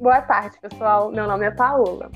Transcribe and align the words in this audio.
Boa 0.00 0.22
tarde, 0.22 0.56
pessoal. 0.60 1.12
Meu 1.12 1.26
nome 1.26 1.46
é 1.46 1.50
Paola. 1.50 2.10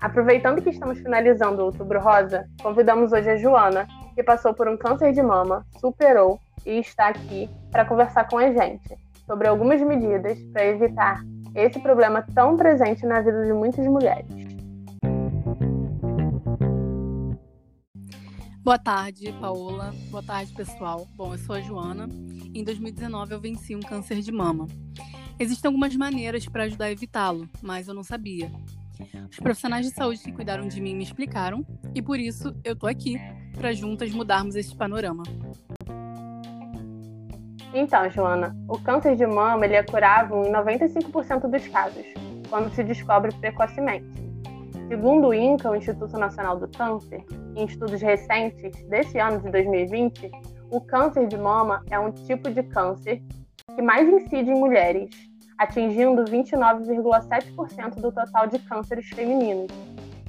Aproveitando 0.00 0.60
que 0.62 0.70
estamos 0.70 0.98
finalizando 0.98 1.62
o 1.62 1.66
Outubro 1.66 2.00
Rosa, 2.00 2.44
convidamos 2.62 3.12
hoje 3.12 3.30
a 3.30 3.36
Joana, 3.36 3.86
que 4.14 4.22
passou 4.22 4.52
por 4.52 4.68
um 4.68 4.76
câncer 4.76 5.12
de 5.12 5.22
mama, 5.22 5.64
superou 5.78 6.40
e 6.66 6.80
está 6.80 7.08
aqui 7.08 7.48
para 7.70 7.84
conversar 7.84 8.28
com 8.28 8.36
a 8.36 8.50
gente 8.50 8.98
sobre 9.26 9.46
algumas 9.46 9.80
medidas 9.80 10.38
para 10.52 10.66
evitar 10.66 11.22
esse 11.54 11.78
problema 11.80 12.24
tão 12.34 12.56
presente 12.56 13.06
na 13.06 13.20
vida 13.20 13.44
de 13.44 13.52
muitas 13.52 13.86
mulheres. 13.86 14.49
Boa 18.62 18.78
tarde, 18.78 19.32
Paola. 19.40 19.94
Boa 20.10 20.22
tarde, 20.22 20.52
pessoal. 20.52 21.08
Bom, 21.16 21.32
eu 21.32 21.38
sou 21.38 21.56
a 21.56 21.60
Joana. 21.62 22.06
Em 22.54 22.62
2019 22.62 23.32
eu 23.32 23.40
venci 23.40 23.74
um 23.74 23.80
câncer 23.80 24.20
de 24.20 24.30
mama. 24.30 24.66
Existem 25.38 25.68
algumas 25.68 25.96
maneiras 25.96 26.46
para 26.46 26.64
ajudar 26.64 26.84
a 26.84 26.92
evitá-lo, 26.92 27.48
mas 27.62 27.88
eu 27.88 27.94
não 27.94 28.04
sabia. 28.04 28.52
Os 29.30 29.38
profissionais 29.38 29.86
de 29.86 29.94
saúde 29.94 30.22
que 30.22 30.30
cuidaram 30.30 30.68
de 30.68 30.78
mim 30.78 30.94
me 30.94 31.02
explicaram 31.02 31.64
e 31.94 32.02
por 32.02 32.20
isso 32.20 32.54
eu 32.62 32.76
tô 32.76 32.86
aqui 32.86 33.18
para 33.56 33.72
juntas 33.72 34.12
mudarmos 34.12 34.54
esse 34.54 34.76
panorama. 34.76 35.22
Então, 37.72 38.10
Joana, 38.10 38.54
o 38.68 38.78
câncer 38.78 39.16
de 39.16 39.26
mama 39.26 39.64
ele 39.64 39.76
é 39.76 39.82
curável 39.82 40.44
em 40.44 40.52
95% 40.52 41.50
dos 41.50 41.66
casos, 41.68 42.04
quando 42.50 42.70
se 42.74 42.84
descobre 42.84 43.32
precocemente. 43.36 44.06
Segundo 44.86 45.28
o 45.28 45.34
INCA, 45.34 45.70
o 45.70 45.76
Instituto 45.76 46.18
Nacional 46.18 46.58
do 46.58 46.68
Câncer, 46.68 47.24
em 47.56 47.64
estudos 47.64 48.00
recentes 48.00 48.80
desse 48.84 49.18
ano 49.18 49.40
de 49.40 49.50
2020, 49.50 50.30
o 50.70 50.80
câncer 50.80 51.26
de 51.26 51.36
mama 51.36 51.82
é 51.90 51.98
um 51.98 52.12
tipo 52.12 52.48
de 52.50 52.62
câncer 52.62 53.20
que 53.74 53.82
mais 53.82 54.08
incide 54.08 54.50
em 54.50 54.58
mulheres, 54.58 55.10
atingindo 55.58 56.24
29,7% 56.24 57.96
do 57.96 58.10
total 58.12 58.46
de 58.46 58.60
cânceres 58.60 59.08
femininos, 59.08 59.66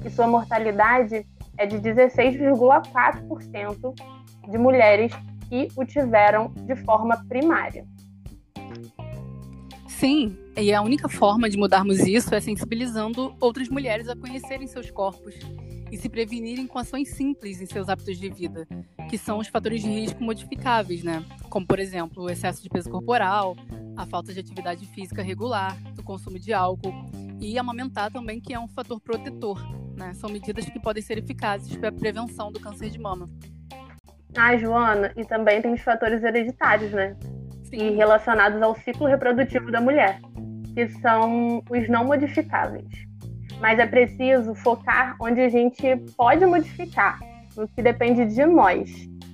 e 0.04 0.10
sua 0.10 0.26
mortalidade 0.26 1.24
é 1.56 1.64
de 1.66 1.78
16,4% 1.78 3.94
de 4.48 4.58
mulheres 4.58 5.12
que 5.48 5.68
o 5.76 5.84
tiveram 5.84 6.52
de 6.66 6.74
forma 6.76 7.24
primária. 7.28 7.86
Sim, 9.86 10.36
e 10.56 10.74
a 10.74 10.82
única 10.82 11.08
forma 11.08 11.48
de 11.48 11.56
mudarmos 11.56 12.00
isso 12.00 12.34
é 12.34 12.40
sensibilizando 12.40 13.36
outras 13.40 13.68
mulheres 13.68 14.08
a 14.08 14.16
conhecerem 14.16 14.66
seus 14.66 14.90
corpos 14.90 15.36
e 15.92 15.98
se 15.98 16.08
prevenirem 16.08 16.66
com 16.66 16.78
ações 16.78 17.10
simples 17.10 17.60
em 17.60 17.66
seus 17.66 17.90
hábitos 17.90 18.18
de 18.18 18.30
vida, 18.30 18.66
que 19.10 19.18
são 19.18 19.38
os 19.38 19.48
fatores 19.48 19.82
de 19.82 19.90
risco 19.90 20.24
modificáveis, 20.24 21.04
né? 21.04 21.22
Como, 21.50 21.66
por 21.66 21.78
exemplo, 21.78 22.22
o 22.22 22.30
excesso 22.30 22.62
de 22.62 22.70
peso 22.70 22.88
corporal, 22.88 23.54
a 23.94 24.06
falta 24.06 24.32
de 24.32 24.40
atividade 24.40 24.86
física 24.86 25.22
regular, 25.22 25.76
o 25.98 26.02
consumo 26.02 26.38
de 26.38 26.50
álcool 26.54 26.94
e 27.38 27.58
amamentar 27.58 28.10
também, 28.10 28.40
que 28.40 28.54
é 28.54 28.58
um 28.58 28.66
fator 28.66 28.98
protetor, 28.98 29.60
né? 29.94 30.14
São 30.14 30.30
medidas 30.30 30.64
que 30.64 30.80
podem 30.80 31.02
ser 31.02 31.18
eficazes 31.18 31.76
para 31.76 31.90
a 31.90 31.92
prevenção 31.92 32.50
do 32.50 32.58
câncer 32.58 32.88
de 32.88 32.98
mama. 32.98 33.28
Ah, 34.34 34.56
Joana, 34.56 35.12
e 35.14 35.26
também 35.26 35.60
tem 35.60 35.74
os 35.74 35.82
fatores 35.82 36.24
hereditários, 36.24 36.90
né? 36.92 37.14
Sim. 37.64 37.76
E 37.76 37.90
relacionados 37.90 38.62
ao 38.62 38.74
ciclo 38.76 39.06
reprodutivo 39.06 39.70
da 39.70 39.80
mulher, 39.80 40.22
que 40.74 40.88
são 41.00 41.62
os 41.68 41.86
não 41.90 42.06
modificáveis. 42.06 43.11
Mas 43.62 43.78
é 43.78 43.86
preciso 43.86 44.56
focar 44.56 45.14
onde 45.20 45.40
a 45.40 45.48
gente 45.48 45.96
pode 46.16 46.44
modificar, 46.44 47.20
no 47.56 47.68
que 47.68 47.80
depende 47.80 48.26
de 48.26 48.44
nós. 48.44 48.90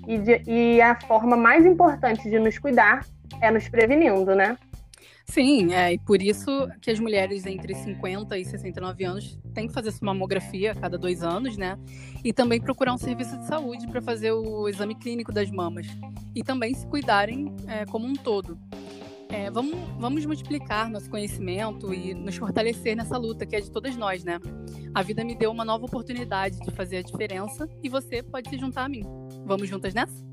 E, 0.06 0.18
de, 0.18 0.42
e 0.46 0.82
a 0.82 0.94
forma 1.00 1.34
mais 1.34 1.64
importante 1.64 2.28
de 2.28 2.38
nos 2.38 2.58
cuidar 2.58 3.06
é 3.40 3.50
nos 3.50 3.66
prevenindo, 3.70 4.34
né? 4.34 4.58
Sim, 5.24 5.72
é, 5.72 5.94
e 5.94 5.98
por 5.98 6.20
isso 6.20 6.68
que 6.80 6.90
as 6.90 6.98
mulheres 6.98 7.46
entre 7.46 7.74
50 7.74 8.38
e 8.38 8.44
69 8.44 9.04
anos 9.04 9.38
têm 9.54 9.66
que 9.66 9.72
fazer 9.72 9.92
sua 9.92 10.06
mamografia 10.06 10.72
a 10.72 10.74
cada 10.74 10.98
dois 10.98 11.22
anos, 11.22 11.56
né? 11.56 11.78
E 12.22 12.30
também 12.30 12.60
procurar 12.60 12.92
um 12.92 12.98
serviço 12.98 13.36
de 13.38 13.46
saúde 13.46 13.86
para 13.88 14.02
fazer 14.02 14.32
o 14.32 14.68
exame 14.68 14.94
clínico 14.94 15.32
das 15.32 15.50
mamas. 15.50 15.86
E 16.34 16.42
também 16.42 16.74
se 16.74 16.86
cuidarem 16.86 17.54
é, 17.66 17.86
como 17.86 18.06
um 18.06 18.14
todo. 18.14 18.58
É, 19.30 19.50
vamos, 19.50 19.76
vamos 19.98 20.24
multiplicar 20.24 20.90
nosso 20.90 21.10
conhecimento 21.10 21.92
e 21.92 22.14
nos 22.14 22.36
fortalecer 22.36 22.96
nessa 22.96 23.16
luta 23.18 23.44
que 23.44 23.54
é 23.54 23.60
de 23.60 23.70
todas 23.70 23.94
nós, 23.94 24.24
né? 24.24 24.40
A 24.94 25.02
vida 25.02 25.22
me 25.22 25.34
deu 25.34 25.50
uma 25.50 25.64
nova 25.64 25.84
oportunidade 25.84 26.58
de 26.60 26.70
fazer 26.70 26.98
a 26.98 27.02
diferença 27.02 27.68
e 27.82 27.88
você 27.88 28.22
pode 28.22 28.48
se 28.48 28.58
juntar 28.58 28.84
a 28.84 28.88
mim. 28.88 29.04
Vamos 29.44 29.68
juntas 29.68 29.92
nessa? 29.92 30.26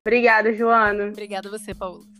Obrigada, 0.00 0.52
Joana. 0.54 1.08
Obrigada 1.08 1.48
a 1.48 1.50
você, 1.50 1.74
Paulo. 1.74 2.17